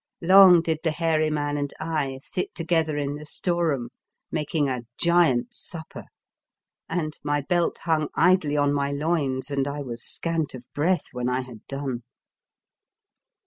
[0.23, 3.89] Long did the hairy man and I sit together in the store room
[4.31, 6.05] making a giant's supper,
[6.89, 11.29] and my belt hung idly on my loins and I was scant of breath when
[11.29, 12.01] I had done.